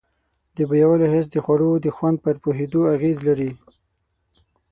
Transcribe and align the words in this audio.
د 0.55 0.57
بویولو 0.69 1.05
حس 1.13 1.25
د 1.31 1.35
خوړو 1.43 1.71
د 1.85 1.87
خوند 1.95 2.17
پر 2.25 2.35
پوهېدو 2.43 2.81
اغیز 2.95 3.17
لري. 3.27 3.51